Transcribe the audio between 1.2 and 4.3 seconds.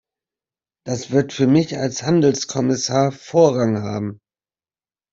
für mich als Handelskommissar Vorrang haben.